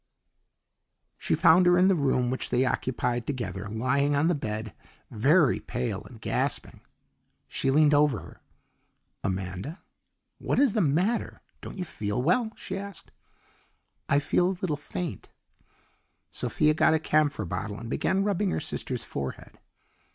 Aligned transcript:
She 1.19 1.35
found 1.35 1.67
her 1.67 1.77
in 1.77 1.87
the 1.87 1.93
room 1.93 2.31
which 2.31 2.49
they 2.49 2.65
occupied 2.65 3.27
together, 3.27 3.67
lying 3.69 4.15
on 4.15 4.29
the 4.29 4.33
bed, 4.33 4.73
very 5.11 5.59
pale 5.59 6.03
and 6.05 6.19
gasping. 6.19 6.81
She 7.47 7.69
leaned 7.69 7.93
over 7.93 8.17
her. 8.19 8.41
"Amanda, 9.23 9.83
what 10.39 10.57
is 10.57 10.73
the 10.73 10.81
matter; 10.81 11.43
don't 11.61 11.77
you 11.77 11.85
feel 11.85 12.19
well?" 12.19 12.51
she 12.55 12.79
asked. 12.79 13.11
"I 14.09 14.17
feel 14.17 14.47
a 14.47 14.57
little 14.59 14.75
faint." 14.75 15.29
Sophia 16.31 16.73
got 16.73 16.95
a 16.95 16.99
camphor 16.99 17.45
bottle 17.45 17.77
and 17.79 17.87
began 17.87 18.23
rubbing 18.23 18.49
her 18.49 18.59
sister's 18.59 19.03
forehead. 19.03 19.59